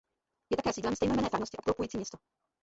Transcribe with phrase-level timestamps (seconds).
[0.49, 2.17] Je také sídlem stejnojmenné farnosti obklopující město.